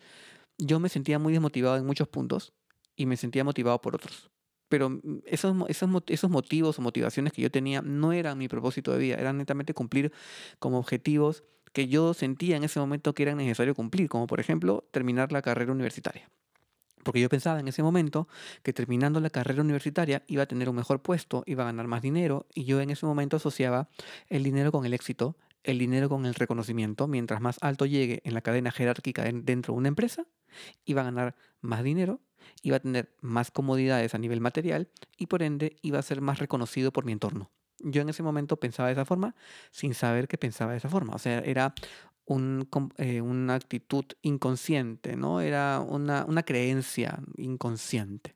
yo 0.58 0.80
me 0.80 0.88
sentía 0.88 1.20
muy 1.20 1.34
desmotivado 1.34 1.76
en 1.76 1.86
muchos 1.86 2.08
puntos 2.08 2.54
y 2.96 3.06
me 3.06 3.18
sentía 3.18 3.44
motivado 3.44 3.82
por 3.82 3.96
otros. 3.96 4.30
Pero 4.70 4.90
mm, 4.90 5.22
esos, 5.26 5.56
esos, 5.70 5.90
esos 6.08 6.30
motivos 6.30 6.80
o 6.80 6.82
motivaciones 6.82 7.34
que 7.34 7.42
yo 7.42 7.52
tenía 7.52 7.82
no 7.82 8.14
eran 8.14 8.38
mi 8.38 8.48
propósito 8.48 8.92
de 8.92 9.00
vida, 9.00 9.16
eran 9.16 9.38
netamente 9.38 9.74
cumplir 9.74 10.12
como 10.60 10.80
objetivos 10.80 11.44
que 11.74 11.88
yo 11.88 12.14
sentía 12.14 12.56
en 12.56 12.64
ese 12.64 12.80
momento 12.80 13.14
que 13.14 13.24
eran 13.24 13.38
necesarios 13.38 13.76
cumplir, 13.76 14.08
como 14.08 14.28
por 14.28 14.40
ejemplo 14.40 14.88
terminar 14.92 15.32
la 15.32 15.42
carrera 15.42 15.72
universitaria. 15.72 16.30
Porque 17.04 17.20
yo 17.20 17.30
pensaba 17.30 17.60
en 17.60 17.68
ese 17.68 17.84
momento 17.84 18.28
que 18.64 18.74
terminando 18.74 19.20
la 19.20 19.30
carrera 19.30 19.62
universitaria 19.62 20.24
iba 20.28 20.44
a 20.44 20.46
tener 20.48 20.70
un 20.70 20.76
mejor 20.76 21.02
puesto, 21.02 21.44
iba 21.46 21.64
a 21.64 21.68
ganar 21.68 21.86
más 21.88 22.02
dinero, 22.02 22.48
y 22.56 22.64
yo 22.64 22.82
en 22.82 22.90
ese 22.90 23.06
momento 23.06 23.38
asociaba 23.38 23.90
el 24.28 24.42
dinero 24.42 24.72
con 24.72 24.86
el 24.86 24.94
éxito 24.94 25.38
el 25.66 25.80
dinero 25.80 26.10
con 26.10 26.26
el 26.26 26.36
reconocimiento. 26.36 27.08
Mientras 27.08 27.42
más 27.42 27.58
alto 27.62 27.86
llegue 27.86 28.22
en 28.24 28.34
la 28.34 28.42
cadena 28.42 28.72
jerárquica 28.72 29.24
dentro 29.24 29.74
de 29.74 29.80
una 29.80 29.88
empresa, 29.88 30.26
iba 30.86 31.02
a 31.02 31.06
ganar 31.06 31.36
más 31.62 31.84
dinero, 31.84 32.22
iba 32.62 32.78
a 32.78 32.80
tener 32.80 33.14
más 33.22 33.52
comodidades 33.52 34.16
a 34.16 34.18
nivel 34.18 34.42
material 34.42 34.90
y 35.18 35.28
por 35.28 35.44
ende 35.44 35.76
iba 35.82 36.00
a 36.00 36.04
ser 36.04 36.22
más 36.22 36.40
reconocido 36.40 36.92
por 36.92 37.06
mi 37.06 37.12
entorno. 37.12 37.52
Yo 37.80 38.02
en 38.02 38.10
ese 38.10 38.24
momento 38.24 38.58
pensaba 38.58 38.88
de 38.88 38.94
esa 38.94 39.06
forma 39.06 39.36
sin 39.72 39.94
saber 39.94 40.28
que 40.28 40.38
pensaba 40.38 40.72
de 40.72 40.78
esa 40.78 40.90
forma. 40.90 41.14
O 41.14 41.20
sea, 41.20 41.40
era 41.40 41.74
eh, 42.98 43.22
una 43.22 43.56
actitud 43.56 44.06
inconsciente, 44.22 45.16
¿no? 45.16 45.42
Era 45.42 45.80
una, 45.80 46.26
una 46.26 46.44
creencia 46.44 47.20
inconsciente. 47.38 48.36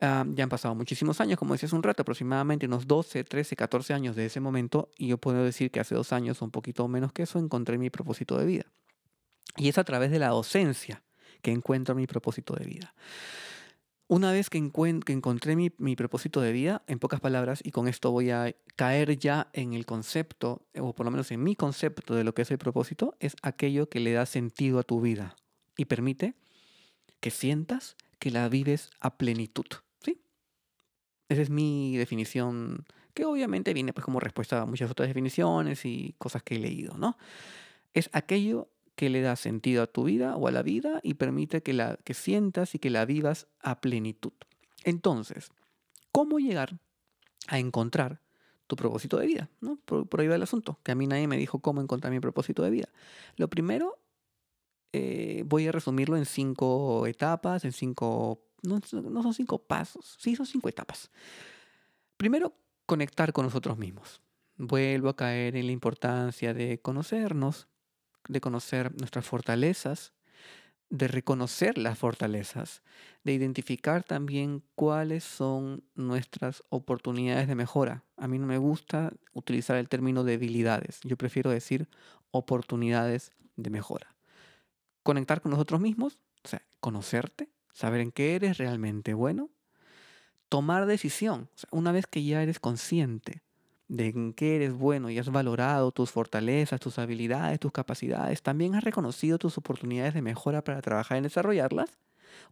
Ah, 0.00 0.24
ya 0.28 0.44
han 0.44 0.50
pasado 0.50 0.74
muchísimos 0.76 1.20
años, 1.20 1.38
como 1.38 1.54
decía 1.54 1.66
hace 1.66 1.76
un 1.76 1.82
rato, 1.82 2.02
aproximadamente 2.02 2.66
unos 2.66 2.86
12, 2.86 3.24
13, 3.24 3.56
14 3.56 3.94
años 3.94 4.16
de 4.16 4.26
ese 4.26 4.40
momento, 4.40 4.90
y 4.96 5.08
yo 5.08 5.18
puedo 5.18 5.44
decir 5.44 5.70
que 5.70 5.80
hace 5.80 5.94
dos 5.94 6.12
años, 6.12 6.40
un 6.40 6.50
poquito 6.50 6.86
menos 6.86 7.12
que 7.12 7.24
eso, 7.24 7.38
encontré 7.38 7.78
mi 7.78 7.90
propósito 7.90 8.38
de 8.38 8.46
vida. 8.46 8.66
Y 9.56 9.68
es 9.68 9.76
a 9.76 9.84
través 9.84 10.10
de 10.12 10.20
la 10.20 10.28
docencia 10.28 11.02
que 11.42 11.52
encuentro 11.52 11.94
mi 11.94 12.06
propósito 12.06 12.54
de 12.54 12.64
vida. 12.64 12.94
Una 14.10 14.32
vez 14.32 14.48
que, 14.48 14.58
que 15.04 15.12
encontré 15.12 15.54
mi, 15.54 15.70
mi, 15.76 15.94
propósito 15.94 16.40
de 16.40 16.52
vida, 16.52 16.82
en 16.86 16.98
pocas 16.98 17.20
palabras, 17.20 17.60
y 17.62 17.72
con 17.72 17.88
esto 17.88 18.10
voy 18.10 18.30
a 18.30 18.56
caer 18.74 19.18
ya 19.18 19.50
en 19.52 19.74
el 19.74 19.84
concepto, 19.84 20.62
o 20.78 20.94
por 20.94 21.04
lo 21.04 21.10
menos 21.10 21.30
en 21.30 21.42
mi 21.42 21.54
concepto 21.54 22.14
de 22.14 22.24
lo 22.24 22.32
que 22.32 22.42
es 22.42 22.50
el 22.50 22.56
propósito, 22.56 23.16
es 23.20 23.36
aquello 23.42 23.90
que 23.90 24.00
le 24.00 24.12
da 24.12 24.24
sentido 24.24 24.78
a 24.78 24.82
tu 24.82 25.02
vida 25.02 25.36
y 25.76 25.84
permite 25.84 26.34
que 27.20 27.30
sientas 27.30 27.96
que 28.18 28.30
la 28.30 28.48
vives 28.48 28.90
a 29.00 29.18
plenitud. 29.18 29.66
Esa 31.28 31.42
es 31.42 31.50
mi 31.50 31.96
definición, 31.96 32.86
que 33.12 33.26
obviamente 33.26 33.74
viene 33.74 33.92
pues 33.92 34.04
como 34.04 34.18
respuesta 34.18 34.62
a 34.62 34.66
muchas 34.66 34.90
otras 34.90 35.08
definiciones 35.08 35.84
y 35.84 36.14
cosas 36.16 36.42
que 36.42 36.56
he 36.56 36.58
leído, 36.58 36.96
¿no? 36.96 37.18
Es 37.92 38.08
aquello 38.12 38.70
que 38.98 39.10
le 39.10 39.20
da 39.20 39.36
sentido 39.36 39.84
a 39.84 39.86
tu 39.86 40.02
vida 40.02 40.34
o 40.34 40.48
a 40.48 40.50
la 40.50 40.62
vida 40.62 40.98
y 41.04 41.14
permite 41.14 41.62
que 41.62 41.72
la 41.72 42.00
que 42.02 42.14
sientas 42.14 42.74
y 42.74 42.80
que 42.80 42.90
la 42.90 43.04
vivas 43.04 43.46
a 43.60 43.80
plenitud. 43.80 44.32
Entonces, 44.82 45.52
¿cómo 46.10 46.40
llegar 46.40 46.80
a 47.46 47.60
encontrar 47.60 48.20
tu 48.66 48.74
propósito 48.74 49.16
de 49.16 49.28
vida? 49.28 49.50
¿no? 49.60 49.76
Por, 49.84 50.20
ahí 50.20 50.26
va 50.26 50.34
el 50.34 50.42
asunto, 50.42 50.80
que 50.82 50.90
a 50.90 50.96
mí 50.96 51.06
nadie 51.06 51.28
me 51.28 51.36
dijo 51.36 51.60
cómo 51.60 51.80
encontrar 51.80 52.12
mi 52.12 52.18
propósito 52.18 52.64
de 52.64 52.70
vida. 52.70 52.88
Lo 53.36 53.46
primero, 53.46 54.00
eh, 54.92 55.44
voy 55.46 55.68
a 55.68 55.70
resumirlo 55.70 56.16
en 56.16 56.26
cinco 56.26 57.06
etapas, 57.06 57.64
en 57.64 57.70
cinco 57.70 58.42
no, 58.64 58.80
son 58.82 59.32
cinco 59.32 59.58
pasos, 59.58 60.16
sí 60.18 60.34
son 60.34 60.46
cinco 60.46 60.68
etapas. 60.68 61.12
Primero, 62.16 62.52
conectar 62.84 63.32
con 63.32 63.44
nosotros 63.44 63.78
mismos. 63.78 64.22
Vuelvo 64.56 65.08
a 65.08 65.14
caer 65.14 65.54
en 65.54 65.66
la 65.66 65.72
importancia 65.72 66.52
de 66.52 66.80
conocernos, 66.80 67.68
de 68.28 68.40
conocer 68.40 68.92
nuestras 68.98 69.26
fortalezas, 69.26 70.12
de 70.90 71.08
reconocer 71.08 71.76
las 71.76 71.98
fortalezas, 71.98 72.82
de 73.24 73.32
identificar 73.32 74.04
también 74.04 74.62
cuáles 74.74 75.24
son 75.24 75.84
nuestras 75.94 76.62
oportunidades 76.70 77.48
de 77.48 77.54
mejora. 77.54 78.04
A 78.16 78.28
mí 78.28 78.38
no 78.38 78.46
me 78.46 78.58
gusta 78.58 79.12
utilizar 79.32 79.76
el 79.76 79.88
término 79.88 80.24
debilidades, 80.24 81.00
yo 81.02 81.16
prefiero 81.16 81.50
decir 81.50 81.88
oportunidades 82.30 83.32
de 83.56 83.70
mejora. 83.70 84.16
Conectar 85.02 85.40
con 85.40 85.50
nosotros 85.50 85.80
mismos, 85.80 86.20
o 86.44 86.48
sea, 86.48 86.62
conocerte, 86.80 87.50
saber 87.72 88.00
en 88.00 88.12
qué 88.12 88.34
eres 88.34 88.58
realmente 88.58 89.14
bueno, 89.14 89.50
tomar 90.48 90.86
decisión. 90.86 91.50
una 91.70 91.92
vez 91.92 92.06
que 92.06 92.24
ya 92.24 92.42
eres 92.42 92.58
consciente 92.60 93.42
de 93.88 94.08
en 94.08 94.34
qué 94.34 94.56
eres 94.56 94.74
bueno 94.74 95.10
y 95.10 95.18
has 95.18 95.30
valorado 95.30 95.92
tus 95.92 96.10
fortalezas, 96.10 96.80
tus 96.80 96.98
habilidades, 96.98 97.58
tus 97.58 97.72
capacidades, 97.72 98.42
también 98.42 98.74
has 98.74 98.84
reconocido 98.84 99.38
tus 99.38 99.56
oportunidades 99.58 100.14
de 100.14 100.22
mejora 100.22 100.62
para 100.62 100.82
trabajar 100.82 101.16
en 101.16 101.24
desarrollarlas. 101.24 101.98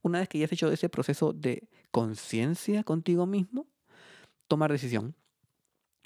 Una 0.02 0.20
vez 0.20 0.28
que 0.28 0.38
ya 0.38 0.46
has 0.46 0.52
hecho 0.52 0.72
ese 0.72 0.88
proceso 0.88 1.32
de 1.32 1.68
conciencia 1.90 2.82
contigo 2.84 3.26
mismo, 3.26 3.66
tomar 4.48 4.72
decisión. 4.72 5.14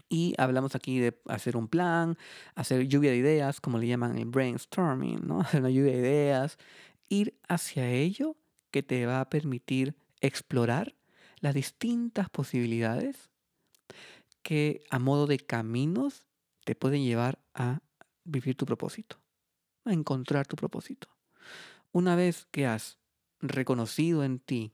Y 0.09 0.35
hablamos 0.39 0.75
aquí 0.75 0.99
de 0.99 1.17
hacer 1.27 1.57
un 1.57 1.69
plan, 1.69 2.19
hacer 2.57 2.89
lluvia 2.89 3.13
de 3.13 3.19
ideas, 3.19 3.61
como 3.61 3.79
le 3.79 3.87
llaman 3.87 4.19
el 4.19 4.27
brainstorming, 4.27 5.21
¿no? 5.25 5.41
Hacer 5.41 5.61
una 5.61 5.71
lluvia 5.71 5.93
de 5.93 5.99
ideas, 5.99 6.59
ir 7.09 7.39
hacia 7.49 7.89
ello 7.89 8.37
que 8.73 8.83
te 8.83 9.07
va 9.07 9.21
a 9.21 9.31
permitir 9.31 9.95
explorar 10.21 10.97
las 11.39 11.55
distintas 11.55 12.29
posibilidades 12.29 13.31
que 14.43 14.83
a 14.91 14.99
modo 14.99 15.27
de 15.27 15.39
caminos 15.39 16.25
te 16.65 16.75
pueden 16.75 17.05
llevar 17.05 17.39
a 17.55 17.81
vivir 18.25 18.57
tu 18.57 18.67
propósito, 18.67 19.17
a 19.85 19.93
encontrar 19.93 20.47
tu 20.47 20.57
propósito. 20.57 21.09
Una 21.93 22.17
vez 22.17 22.47
que 22.51 22.67
has 22.67 22.99
reconocido 23.41 24.25
en 24.25 24.39
ti 24.39 24.73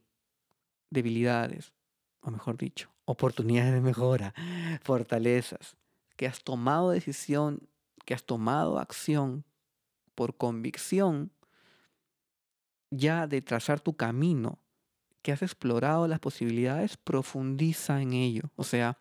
debilidades, 0.90 1.72
o 2.20 2.30
mejor 2.30 2.56
dicho, 2.56 2.90
oportunidades 3.04 3.72
de 3.72 3.80
mejora, 3.80 4.34
fortalezas, 4.82 5.76
que 6.16 6.26
has 6.26 6.42
tomado 6.42 6.90
decisión, 6.90 7.68
que 8.04 8.14
has 8.14 8.24
tomado 8.24 8.78
acción 8.78 9.44
por 10.14 10.36
convicción, 10.36 11.32
ya 12.90 13.26
de 13.26 13.42
trazar 13.42 13.80
tu 13.80 13.96
camino, 13.96 14.58
que 15.22 15.32
has 15.32 15.42
explorado 15.42 16.06
las 16.06 16.20
posibilidades, 16.20 16.96
profundiza 16.96 18.00
en 18.00 18.12
ello. 18.12 18.44
O 18.54 18.64
sea, 18.64 18.98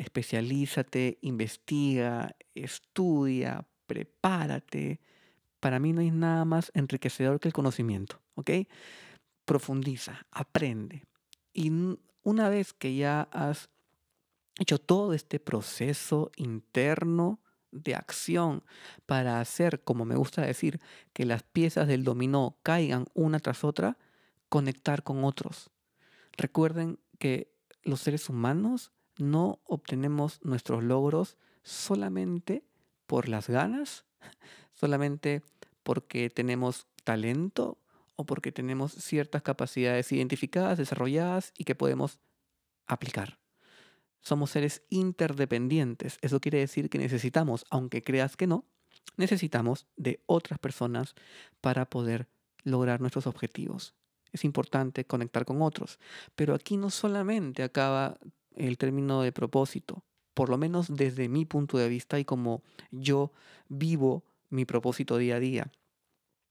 especialízate, 0.00 1.18
investiga, 1.20 2.34
estudia, 2.54 3.66
prepárate. 3.86 5.00
Para 5.60 5.78
mí 5.78 5.92
no 5.92 6.00
hay 6.00 6.10
nada 6.10 6.44
más 6.44 6.72
enriquecedor 6.74 7.38
que 7.38 7.48
el 7.48 7.54
conocimiento, 7.54 8.20
¿ok? 8.34 8.50
Profundiza, 9.44 10.26
aprende. 10.30 11.04
Y 11.52 11.70
una 12.22 12.48
vez 12.48 12.72
que 12.72 12.96
ya 12.96 13.28
has 13.30 13.68
hecho 14.58 14.78
todo 14.78 15.12
este 15.12 15.38
proceso 15.38 16.30
interno, 16.36 17.40
de 17.72 17.94
acción 17.94 18.64
para 19.06 19.40
hacer, 19.40 19.84
como 19.84 20.04
me 20.04 20.16
gusta 20.16 20.42
decir, 20.42 20.80
que 21.12 21.24
las 21.24 21.44
piezas 21.44 21.86
del 21.86 22.02
dominó 22.02 22.58
caigan 22.64 23.06
una 23.14 23.38
tras 23.38 23.62
otra, 23.62 23.96
conectar 24.48 25.04
con 25.04 25.22
otros. 25.22 25.70
Recuerden 26.36 26.98
que 27.18 27.52
los 27.84 28.00
seres 28.00 28.28
humanos 28.28 28.90
no 29.20 29.60
obtenemos 29.64 30.40
nuestros 30.42 30.82
logros 30.82 31.36
solamente 31.62 32.64
por 33.06 33.28
las 33.28 33.48
ganas, 33.48 34.04
solamente 34.72 35.42
porque 35.82 36.30
tenemos 36.30 36.86
talento 37.04 37.78
o 38.16 38.24
porque 38.26 38.52
tenemos 38.52 38.92
ciertas 38.92 39.42
capacidades 39.42 40.12
identificadas, 40.12 40.78
desarrolladas 40.78 41.52
y 41.56 41.64
que 41.64 41.74
podemos 41.74 42.20
aplicar. 42.86 43.38
Somos 44.20 44.50
seres 44.50 44.82
interdependientes. 44.90 46.18
Eso 46.20 46.40
quiere 46.40 46.58
decir 46.58 46.90
que 46.90 46.98
necesitamos, 46.98 47.64
aunque 47.70 48.02
creas 48.02 48.36
que 48.36 48.46
no, 48.46 48.66
necesitamos 49.16 49.86
de 49.96 50.22
otras 50.26 50.58
personas 50.58 51.14
para 51.60 51.88
poder 51.88 52.28
lograr 52.64 53.00
nuestros 53.00 53.26
objetivos. 53.26 53.94
Es 54.32 54.44
importante 54.44 55.06
conectar 55.06 55.44
con 55.44 55.62
otros. 55.62 55.98
Pero 56.36 56.54
aquí 56.54 56.76
no 56.76 56.90
solamente 56.90 57.62
acaba 57.62 58.18
el 58.66 58.78
término 58.78 59.22
de 59.22 59.32
propósito, 59.32 60.04
por 60.34 60.48
lo 60.48 60.58
menos 60.58 60.94
desde 60.94 61.28
mi 61.28 61.44
punto 61.44 61.78
de 61.78 61.88
vista 61.88 62.18
y 62.18 62.24
como 62.24 62.62
yo 62.90 63.32
vivo 63.68 64.24
mi 64.48 64.64
propósito 64.64 65.16
día 65.16 65.36
a 65.36 65.40
día. 65.40 65.70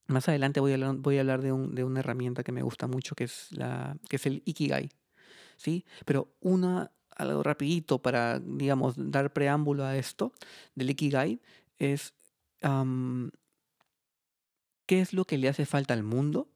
Más 0.08 0.28
adelante 0.28 0.60
voy 0.60 0.72
a 0.72 0.76
hablar, 0.76 0.96
voy 0.96 1.18
a 1.18 1.22
hablar 1.22 1.42
de, 1.42 1.50
de, 1.50 1.84
una 1.84 2.00
herramienta 2.00 2.44
que 2.44 2.52
me 2.52 2.64
gusta 2.64 2.88
mucho, 2.88 3.16
que 3.16 3.26
es, 3.26 3.52
la, 3.52 3.96
que 4.10 4.16
es 4.16 4.26
el 4.26 4.42
Ikigai. 4.46 4.90
¿sí? 5.56 5.86
Pero 6.06 6.34
una 6.40 6.92
algo 7.16 7.44
rapidito 7.44 8.02
para, 8.02 8.40
digamos, 8.40 8.96
dar 8.98 9.34
preámbulo 9.34 9.84
a 9.84 9.98
esto 9.98 10.32
del 10.74 10.90
Ikigai 10.92 11.42
es 11.78 12.14
qué 14.86 15.02
es 15.02 15.14
lo 15.14 15.26
que 15.26 15.38
le 15.38 15.50
hace 15.50 15.66
falta 15.66 15.94
al 15.94 16.04
mundo, 16.04 16.50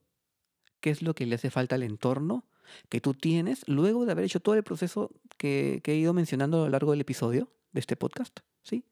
qué 0.80 0.90
es 0.90 1.02
lo 1.02 1.14
que 1.14 1.26
le 1.26 1.34
hace 1.34 1.50
falta 1.50 1.74
al 1.76 1.82
entorno 1.82 2.46
que 2.88 3.00
tú 3.00 3.14
tienes 3.14 3.62
luego 3.66 4.04
de 4.06 4.12
haber 4.12 4.24
hecho 4.24 4.40
todo 4.40 4.54
el 4.54 4.62
proceso 4.62 5.10
que, 5.36 5.82
he 5.84 5.94
ido 5.94 6.12
mencionando 6.12 6.62
a 6.62 6.64
lo 6.64 6.70
largo 6.70 6.92
del 6.92 7.00
episodio 7.00 7.50
de 7.72 7.80
este 7.80 7.96
podcast, 7.96 8.40
¿sí? 8.62 8.84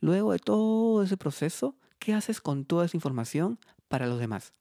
Luego 0.00 0.32
de 0.32 0.38
todo 0.38 1.02
ese 1.02 1.16
proceso, 1.16 1.76
¿qué 1.98 2.14
haces 2.14 2.40
con 2.40 2.64
toda 2.64 2.86
esa 2.86 2.96
información 2.96 3.58
para 3.88 4.06
los 4.06 4.18
demás? 4.18 4.52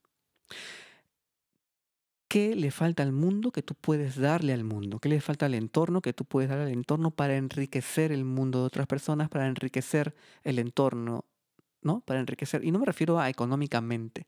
¿Qué 2.27 2.55
le 2.55 2.71
falta 2.71 3.03
al 3.03 3.11
mundo 3.11 3.51
que 3.51 3.61
tú 3.61 3.75
puedes 3.75 4.15
darle 4.15 4.53
al 4.53 4.63
mundo? 4.63 4.99
¿Qué 4.99 5.09
le 5.09 5.19
falta 5.19 5.47
al 5.47 5.53
entorno 5.53 6.01
que 6.01 6.13
tú 6.13 6.23
puedes 6.23 6.49
dar 6.49 6.59
al 6.59 6.69
entorno 6.69 7.11
para 7.11 7.35
enriquecer 7.35 8.13
el 8.13 8.23
mundo 8.23 8.59
de 8.59 8.65
otras 8.67 8.87
personas, 8.87 9.27
para 9.27 9.47
enriquecer 9.47 10.15
el 10.43 10.59
entorno, 10.59 11.25
¿no? 11.81 11.99
Para 12.01 12.21
enriquecer, 12.21 12.63
y 12.63 12.71
no 12.71 12.79
me 12.79 12.85
refiero 12.85 13.19
a 13.19 13.29
económicamente. 13.29 14.27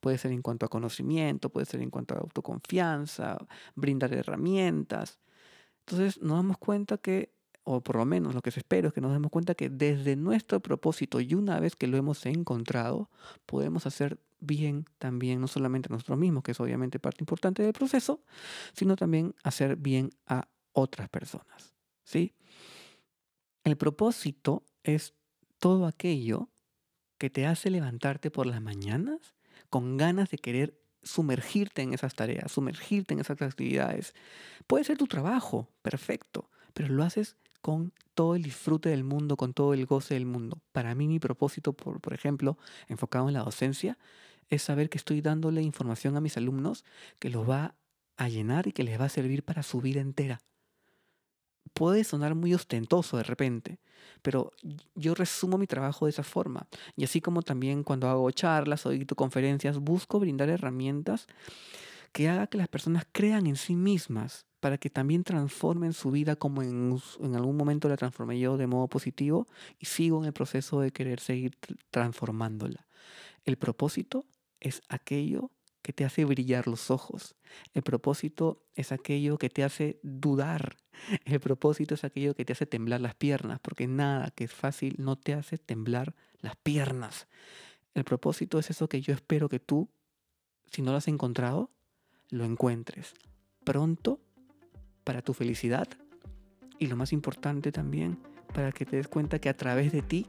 Puede 0.00 0.18
ser 0.18 0.32
en 0.32 0.42
cuanto 0.42 0.66
a 0.66 0.68
conocimiento, 0.68 1.50
puede 1.50 1.66
ser 1.66 1.80
en 1.80 1.90
cuanto 1.90 2.14
a 2.14 2.18
autoconfianza, 2.18 3.38
brindar 3.74 4.12
herramientas. 4.12 5.20
Entonces 5.80 6.20
nos 6.20 6.36
damos 6.36 6.58
cuenta 6.58 6.98
que 6.98 7.32
o 7.64 7.80
por 7.80 7.96
lo 7.96 8.04
menos 8.04 8.34
lo 8.34 8.42
que 8.42 8.50
se 8.50 8.60
espera 8.60 8.88
es 8.88 8.94
que 8.94 9.00
nos 9.00 9.12
demos 9.12 9.30
cuenta 9.30 9.54
que 9.54 9.68
desde 9.70 10.16
nuestro 10.16 10.60
propósito 10.60 11.20
y 11.20 11.34
una 11.34 11.60
vez 11.60 11.76
que 11.76 11.86
lo 11.86 11.96
hemos 11.96 12.26
encontrado, 12.26 13.08
podemos 13.46 13.86
hacer 13.86 14.18
bien 14.40 14.86
también, 14.98 15.40
no 15.40 15.46
solamente 15.46 15.88
a 15.88 15.92
nosotros 15.92 16.18
mismos, 16.18 16.42
que 16.42 16.50
es 16.50 16.60
obviamente 16.60 16.98
parte 16.98 17.22
importante 17.22 17.62
del 17.62 17.72
proceso, 17.72 18.20
sino 18.72 18.96
también 18.96 19.34
hacer 19.44 19.76
bien 19.76 20.10
a 20.26 20.48
otras 20.72 21.08
personas. 21.08 21.74
¿sí? 22.02 22.34
El 23.62 23.76
propósito 23.76 24.64
es 24.82 25.14
todo 25.58 25.86
aquello 25.86 26.48
que 27.18 27.30
te 27.30 27.46
hace 27.46 27.70
levantarte 27.70 28.32
por 28.32 28.46
las 28.46 28.60
mañanas 28.60 29.36
con 29.72 29.96
ganas 29.96 30.28
de 30.28 30.36
querer 30.36 30.78
sumergirte 31.02 31.80
en 31.80 31.94
esas 31.94 32.14
tareas, 32.14 32.52
sumergirte 32.52 33.14
en 33.14 33.20
esas 33.20 33.40
actividades. 33.40 34.14
Puede 34.66 34.84
ser 34.84 34.98
tu 34.98 35.06
trabajo, 35.06 35.70
perfecto, 35.80 36.50
pero 36.74 36.90
lo 36.90 37.02
haces 37.02 37.38
con 37.62 37.94
todo 38.14 38.34
el 38.34 38.42
disfrute 38.42 38.90
del 38.90 39.02
mundo, 39.02 39.38
con 39.38 39.54
todo 39.54 39.72
el 39.72 39.86
goce 39.86 40.12
del 40.12 40.26
mundo. 40.26 40.60
Para 40.72 40.94
mí 40.94 41.08
mi 41.08 41.18
propósito, 41.18 41.72
por, 41.72 42.02
por 42.02 42.12
ejemplo, 42.12 42.58
enfocado 42.86 43.28
en 43.28 43.32
la 43.32 43.44
docencia, 43.44 43.96
es 44.50 44.60
saber 44.60 44.90
que 44.90 44.98
estoy 44.98 45.22
dándole 45.22 45.62
información 45.62 46.18
a 46.18 46.20
mis 46.20 46.36
alumnos 46.36 46.84
que 47.18 47.30
los 47.30 47.48
va 47.48 47.74
a 48.18 48.28
llenar 48.28 48.66
y 48.66 48.72
que 48.72 48.84
les 48.84 49.00
va 49.00 49.06
a 49.06 49.08
servir 49.08 49.42
para 49.42 49.62
su 49.62 49.80
vida 49.80 50.02
entera. 50.02 50.42
Puede 51.72 52.04
sonar 52.04 52.34
muy 52.34 52.54
ostentoso 52.54 53.16
de 53.16 53.22
repente, 53.22 53.78
pero 54.20 54.52
yo 54.94 55.14
resumo 55.14 55.58
mi 55.58 55.66
trabajo 55.66 56.06
de 56.06 56.10
esa 56.10 56.22
forma. 56.22 56.66
Y 56.96 57.04
así 57.04 57.20
como 57.20 57.42
también 57.42 57.82
cuando 57.82 58.08
hago 58.08 58.30
charlas 58.30 58.84
o 58.86 58.90
dicto 58.90 59.14
conferencias, 59.14 59.78
busco 59.78 60.20
brindar 60.20 60.48
herramientas 60.48 61.26
que 62.12 62.28
haga 62.28 62.46
que 62.46 62.58
las 62.58 62.68
personas 62.68 63.06
crean 63.10 63.46
en 63.46 63.56
sí 63.56 63.74
mismas 63.74 64.46
para 64.60 64.78
que 64.78 64.90
también 64.90 65.24
transformen 65.24 65.92
su 65.92 66.10
vida 66.10 66.36
como 66.36 66.62
en, 66.62 67.00
en, 67.20 67.34
algún 67.34 67.56
momento 67.56 67.88
la 67.88 67.96
transformé 67.96 68.38
yo 68.38 68.56
de 68.56 68.66
modo 68.66 68.86
positivo 68.86 69.48
y 69.78 69.86
sigo 69.86 70.20
en 70.20 70.26
el 70.26 70.32
proceso 70.32 70.80
de 70.80 70.92
querer 70.92 71.18
seguir 71.18 71.56
transformándola. 71.90 72.86
El 73.44 73.56
propósito 73.56 74.24
es 74.60 74.82
aquello 74.88 75.50
que 75.82 75.92
te 75.92 76.04
hace 76.04 76.24
brillar 76.24 76.66
los 76.66 76.90
ojos. 76.90 77.34
El 77.74 77.82
propósito 77.82 78.64
es 78.74 78.92
aquello 78.92 79.36
que 79.38 79.50
te 79.50 79.64
hace 79.64 79.98
dudar. 80.02 80.76
El 81.24 81.40
propósito 81.40 81.94
es 81.94 82.04
aquello 82.04 82.34
que 82.34 82.44
te 82.44 82.52
hace 82.52 82.66
temblar 82.66 83.00
las 83.00 83.14
piernas, 83.14 83.58
porque 83.60 83.86
nada 83.86 84.30
que 84.30 84.44
es 84.44 84.52
fácil 84.52 84.94
no 84.98 85.16
te 85.16 85.34
hace 85.34 85.58
temblar 85.58 86.14
las 86.40 86.56
piernas. 86.56 87.26
El 87.94 88.04
propósito 88.04 88.58
es 88.58 88.70
eso 88.70 88.88
que 88.88 89.00
yo 89.00 89.12
espero 89.12 89.48
que 89.48 89.60
tú, 89.60 89.90
si 90.70 90.82
no 90.82 90.92
lo 90.92 90.98
has 90.98 91.08
encontrado, 91.08 91.70
lo 92.30 92.44
encuentres 92.44 93.14
pronto 93.64 94.20
para 95.04 95.22
tu 95.22 95.34
felicidad 95.34 95.88
y 96.78 96.86
lo 96.86 96.96
más 96.96 97.12
importante 97.12 97.70
también, 97.70 98.18
para 98.54 98.72
que 98.72 98.84
te 98.84 98.96
des 98.96 99.08
cuenta 99.08 99.38
que 99.38 99.48
a 99.48 99.56
través 99.56 99.92
de 99.92 100.02
ti 100.02 100.26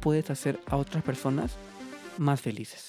puedes 0.00 0.30
hacer 0.30 0.60
a 0.66 0.76
otras 0.76 1.04
personas 1.04 1.56
más 2.16 2.40
felices. 2.40 2.88